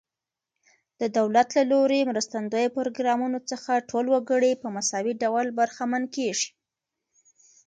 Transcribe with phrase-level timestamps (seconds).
[0.99, 6.49] د دولت له لوري مرستندویه پروګرامونو څخه ټول وګړي په مساوي ډول برخمن کیږي.